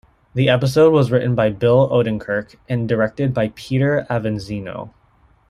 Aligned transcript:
The 0.33 0.49
episode 0.49 0.93
was 0.93 1.11
written 1.11 1.35
by 1.35 1.51
Bill 1.51 1.87
Odenkirk 1.87 2.55
and 2.67 2.89
directed 2.89 3.35
by 3.35 3.51
Peter 3.55 4.07
Avanzino. 4.09 4.91